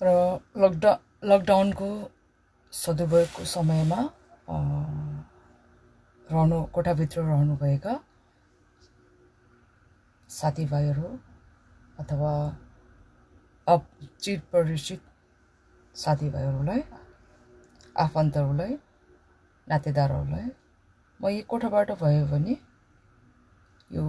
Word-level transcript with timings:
र 0.00 0.08
लकडा 0.56 0.92
लकडाउनको 1.30 1.88
सदुपयोगको 2.72 3.44
समयमा 3.54 4.00
रहनु 6.26 6.58
कोठाभित्र 6.74 7.20
रहनुभएका 7.22 7.94
साथीभाइहरू 10.30 11.08
अथवा 12.00 12.32
अप 13.66 13.82
चिर 14.22 14.38
परिचित 14.52 15.00
साथीभाइहरूलाई 15.96 16.82
आफन्तहरूलाई 17.96 18.72
नातेदारहरूलाई 19.68 20.48
म 21.20 21.28
यही 21.28 21.42
कोठाबाट 21.52 21.90
भयो 22.00 22.24
भने 22.32 22.56
यो 23.90 24.04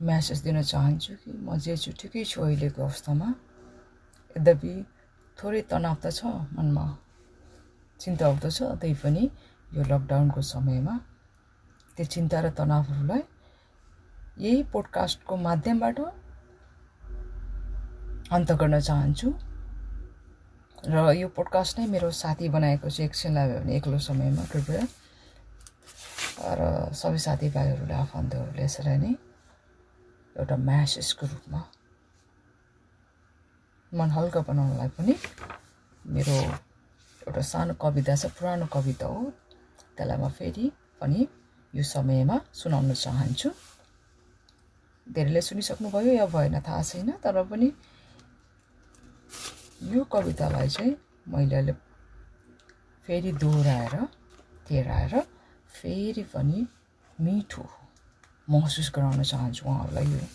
म्यासेज 0.00 0.38
दिन 0.46 0.62
चाहन्छु 0.62 1.14
कि 1.24 1.30
म 1.34 1.58
जे 1.58 1.76
छु 1.76 1.90
ठिकै 2.00 2.24
छु 2.24 2.42
अहिलेको 2.42 2.82
अवस्थामा। 2.82 3.28
यद्यपि 4.36 4.72
थोरै 5.40 5.62
तनाव 5.72 5.96
त 6.04 6.12
छ 6.12 6.20
मनमा 6.56 6.84
चिन्ता 8.00 8.24
आउँदछ 8.28 8.58
त्यही 8.80 8.94
पनि 9.02 9.24
यो 9.72 9.82
लकडाउनको 9.88 10.40
समयमा। 10.52 10.94
त्यो 11.96 12.04
चिन्ता 12.14 12.36
र 12.44 12.46
तनावहरूलाई 12.58 13.22
यही 14.44 14.62
पोडकास्टको 14.72 15.34
माध्यमबाट 15.46 15.98
अन्त 18.36 18.50
गर्न 18.60 18.76
चाहन्छु। 18.88 19.28
र 20.92 20.96
यो 21.16 21.28
पोडकास्ट 21.36 21.78
नै 21.78 21.86
मेरो 21.94 22.10
साथी 22.22 22.48
बनाएको 22.48 22.88
चाहिँ 22.88 23.08
एकछिन 23.08 23.30
लाग्यो 23.34 23.58
भने 23.60 23.72
एक्लो 23.76 23.98
समयमा 24.08 24.44
कृपया। 24.52 24.82
र 26.58 26.60
सबै 27.00 27.18
साथीभाइहरूले 27.26 27.94
आफन्तहरूले 28.04 28.62
यसरी 28.64 28.96
नै 29.02 29.12
एउटा 30.36 30.56
म्यासेजको 30.68 31.24
रूपमा 31.32 31.60
मन 33.94 34.10
हल्का 34.10 34.40
बनाउनलाई 34.48 34.88
पनि 34.98 35.14
मेरो 36.06 36.34
एउटा 37.26 37.42
सानो 37.42 37.74
कविता 37.74 38.14
छ 38.16 38.26
पुरानो 38.38 38.66
कविता 38.72 39.06
हो। 39.06 39.32
त्यसलाई 39.96 40.18
म 40.18 40.28
फेरि 40.28 40.70
पनि 41.00 41.26
यो 41.74 41.82
समयमा 41.84 42.36
सुनाउन 42.54 42.92
चाहन्छु। 42.94 43.50
धेरैले 45.06 45.40
सुनिसक्नुभयो 45.42 46.12
या 46.12 46.26
भएन 46.26 46.60
थाहा 46.62 46.82
छैन 46.82 47.10
तर 47.24 47.42
पनि 47.50 47.72
यो 49.90 50.04
कवितालाई 50.12 50.68
चाहिँ 50.68 50.96
मैले 51.28 51.56
अहिले 51.56 51.72
फेरि 53.06 53.32
दोहोऱ्याएर 53.42 53.94
तेह्राएर 54.68 55.14
फेरि 55.74 56.22
पनि 56.34 56.66
मिठो 57.18 57.64
महसुस 58.48 58.92
गराउन 58.94 59.22
चाहन्छु 59.22 59.66
उहाँहरूलाई 59.66 60.06
यो 60.14 60.26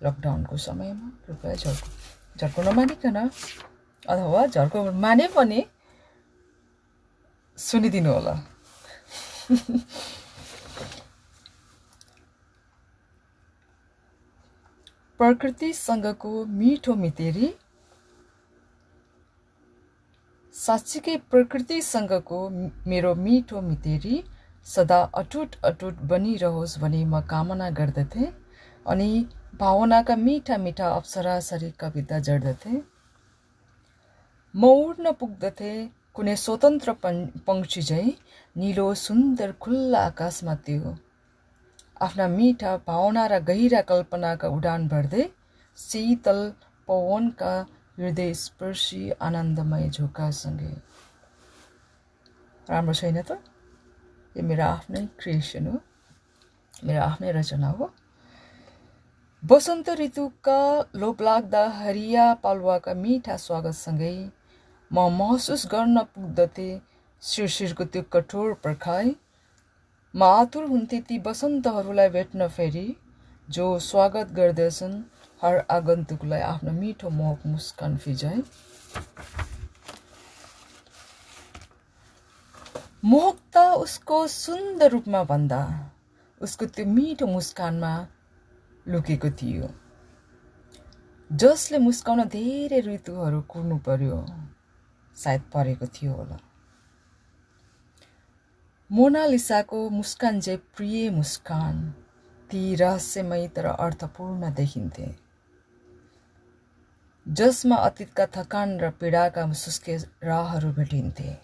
लकडाउनको 0.00 0.56
समयमा। 0.56 1.08
कृपया 1.26 1.54
झर्को 1.54 2.15
झर्को 2.40 2.62
नमानिकन 2.62 3.16
अथवा 3.16 4.46
झर्को 4.46 4.78
माने 5.04 5.26
पनि 5.36 5.60
सुनिदिनु 7.58 8.12
होला। 8.12 8.34
प्रकृतिसँगको 15.20 16.32
मिठो 16.44 16.94
मितेरी 16.94 17.48
साँच्चीकै 20.54 21.16
प्रकृतिसँगको 21.30 22.38
मेरो 22.90 23.14
मिठो 23.14 23.60
मितेरी 23.60 24.22
सदा 24.66 24.98
अटुट 25.14 25.56
अटुट 25.64 25.94
बनिरहोस् 26.10 26.78
भनी 26.80 27.04
म 27.04 27.20
कामना 27.30 27.68
गर्दथेँ 27.78 28.28
अनि 28.86 29.08
भावनाका 29.60 30.14
मिठा 30.16 30.56
मिठा 30.58 30.88
अप्सरासरी 30.94 31.70
कविता 31.80 32.18
जड्दथे। 32.26 32.72
म 34.54 34.62
उड्न 34.80 35.12
पुग्दथे 35.20 35.72
कुनै 36.16 36.34
स्वतन्त्र 36.42 36.92
पङ्क्षी 37.46 37.82
झैँ 37.82 38.10
निलो 38.56 38.86
सुन्दर 39.04 39.52
खुल्ला 39.62 40.04
आकाशमा 40.10 40.54
त्यो 40.66 40.92
आफ्ना 42.06 42.26
मिठा 42.36 42.76
भावना 42.86 43.26
र 43.32 43.40
गहिरा 43.48 43.80
कल्पनाका 43.92 44.48
उडान 44.56 44.86
भर्दै 44.92 45.24
शीतल 45.78 46.40
पवनका 46.88 47.52
हृदय 47.98 48.32
स्पर्शी 48.44 49.02
आनन्दमय 49.26 49.88
झोकासँगै 49.96 50.72
राम्रो 52.70 52.94
छैन 53.00 53.18
त? 53.22 53.30
यो 54.36 54.42
मेरो 54.48 54.64
आफ्नै 54.64 55.06
क्रिएसन 55.20 55.66
हो। 55.66 55.76
मेरो 56.84 57.00
आफ्नै 57.02 57.32
रचना 57.32 57.70
हो। 57.78 57.94
वसन्त 59.50 59.88
ऋतुका 59.98 60.60
लोभलाग्दा 61.00 61.60
हरिया 61.72 62.22
पालुवाका 62.44 62.92
मिठा 63.00 63.34
स्वागतसँगै 63.38 64.14
म 64.90 65.04
महसुस 65.16 65.66
गर्न 65.72 66.02
पुग्दथे 66.14 66.68
शिरशिरको 67.22 67.84
त्यो 67.92 68.02
कठोर 68.14 68.54
पर्खाइ 68.64 69.12
म 70.14 70.22
आतुर 70.38 70.64
हुन्थे 70.70 71.00
ती 71.10 71.18
वसन्तहरूलाई 71.26 72.08
भेट्न 72.16 72.48
फेरि 72.56 72.86
जो 73.48 73.68
स्वागत 73.82 74.32
गर्दछन् 74.40 74.98
हर 75.42 75.60
आगन्तुकलाई 75.76 76.40
आफ्नो 76.48 76.72
मिठो 76.80 77.10
मोहक 77.20 77.46
मुस्कान 77.52 77.96
फिजाए 77.98 78.42
मोहकता 83.04 83.64
उसको 83.86 84.26
सुन्दर 84.34 84.90
रूपमा 84.90 85.24
भन्दा 85.32 85.62
उसको 86.40 86.72
त्यो 86.74 86.90
मिठो 86.98 87.32
मुस्कानमा 87.38 87.94
लुकेको 88.88 89.30
थियो। 89.30 89.68
जसले 91.32 91.78
मुस्काउन 91.78 92.24
धेरै 92.24 92.80
ऋतुहरू 92.80 93.40
कुर्नु 93.42 93.78
पर्यो 93.78 94.18
सायद 95.16 95.42
परेको 95.54 95.86
थियो 95.86 96.12
होला। 96.12 96.38
मोनालिसाको 98.90 99.88
मुस्कान 99.90 100.40
चाहिँ 100.40 100.58
प्रिय 100.76 101.10
मुस्कान 101.10 101.80
ती 102.50 102.74
रहस्यमय 102.74 103.48
तर 103.48 103.66
अर्थपूर्ण 103.66 104.52
देखिन्थे। 104.54 105.14
जसमा 107.26 107.76
अतीतका 107.76 108.26
थकान 108.26 108.78
र 108.80 108.90
पीडाका 108.90 109.52
सुस्के 109.52 109.96
राहहरू 110.22 110.70
भेटिन्थे। 110.72 111.36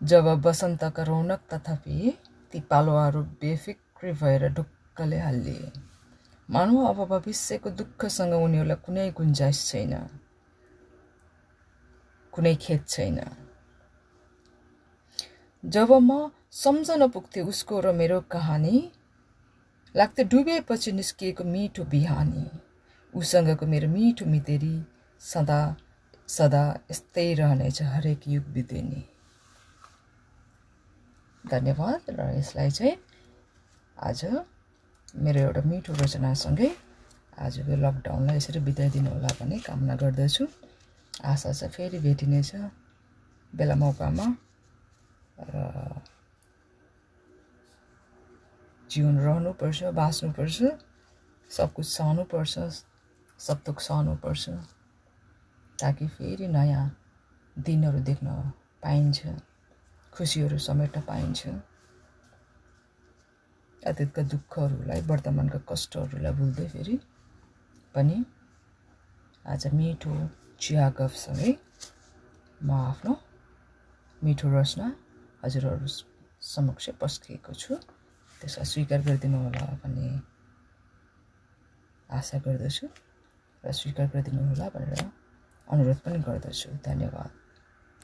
जब 0.00 0.26
वसन्तका 0.46 1.02
रौनक 1.02 1.40
तथापि 1.52 2.18
ती 2.52 2.60
पालुवाहरू 2.60 3.22
बेफिक्री 3.22 4.12
भएर 4.12 4.48
ढुक्कले 4.96 5.18
हालिए 5.18 5.72
मानव 6.48 6.76
अब 6.88 6.98
भविष्यको 7.08 7.70
दुःखसँग 7.70 8.32
उनीहरूलाई 8.34 8.76
कुनै 8.80 9.10
गुन्जाइस 9.12 9.58
छैन। 9.68 9.92
कुनै 12.32 12.54
खेत 12.56 12.88
छैन। 12.88 13.18
जब 15.64 15.92
म 15.92 16.30
सम्झन 16.52 17.08
पुग्थेँ 17.08 17.44
उसको 17.44 17.80
र 17.80 17.92
मेरो 17.92 18.20
कहानी 18.32 18.76
लाग्थ्यो 19.94 20.28
डुबेपछि 20.32 20.92
निस्किएको 20.92 21.44
मिठो 21.44 21.84
बिहानी। 21.84 22.46
उसँगको 23.12 23.66
मेरो 23.66 23.88
मिठो 23.88 24.24
मितेरी 24.24 24.74
सदा 25.20 25.60
सदा 26.28 26.64
यस्तै 26.90 27.28
रहनेछ 27.34 27.82
हरेक 27.84 28.28
युग 28.28 28.44
बितेनी। 28.48 29.02
धन्यवाद 31.44 32.00
र 32.10 32.32
यसलाई 32.38 32.70
चाहिँ 32.70 32.96
आज 33.96 34.24
मेरो 35.16 35.40
एउटा 35.40 35.62
मिठो 35.70 35.92
रचनासँगै 36.02 36.68
आजको 37.44 37.74
लकडाउनलाई 37.84 38.36
यसरी 38.36 38.60
बिताइदिनु 38.68 39.10
होला 39.10 39.30
भन्ने 39.38 39.58
कामना 39.66 39.94
गर्दछु। 40.02 40.44
आशा 41.24 41.50
छ 41.58 41.60
फेरि 41.74 41.98
भेटिनेछ 42.06 42.50
बेला 43.52 43.74
मौकामा। 43.82 44.26
र 45.52 45.54
जीवन 48.90 49.16
रहनुपर्छ 49.18 49.78
बाँच्नुपर्छ 50.00 50.58
सब 51.50 51.72
कुछ 51.74 51.86
सहनुपर्छ 51.86 52.54
सब 53.40 53.58
थोक 53.66 53.80
सहनुपर्छ 53.80 54.44
ताकि 55.78 56.06
फेरि 56.16 56.46
नयाँ 56.48 56.84
दिनहरू 57.56 58.00
देख्न 58.08 58.28
पाइन्छ 58.82 59.18
खुसीहरू 60.12 60.58
समेट्न 60.68 61.00
पाइन्छ। 61.08 61.40
अतीतका 63.88 64.22
दुःखहरूलाई 64.32 65.00
वर्तमानका 65.10 65.58
कष्टहरूलाई 65.70 66.32
भुल्दै 66.38 66.66
फेरि 66.74 66.96
पनि 67.94 68.16
आज 69.44 69.66
मिठो 69.78 70.12
चिया 70.60 70.86
गफसँगै 70.98 71.52
म 72.60 72.70
आफ्नो 72.90 73.12
मिठो 74.22 74.46
रचना 74.56 74.86
हजुरहरू 75.44 75.86
समक्ष 76.42 76.84
पस्किएको 77.00 77.52
छु। 77.54 77.74
त्यसलाई 78.40 78.66
स्वीकार 78.72 79.00
गरिदिनु 79.06 79.38
होला 79.44 79.64
भन्ने 79.82 80.08
आशा 82.10 82.38
गर्दछु 82.44 82.86
र 83.64 83.72
स्वीकार 83.80 84.06
गरिदिनु 84.12 84.42
होला 84.48 84.66
भनेर 84.74 85.02
अनुरोध 85.68 85.98
पनि 86.04 86.18
गर्दछु। 86.28 86.68
धन्यवाद। 86.84 87.45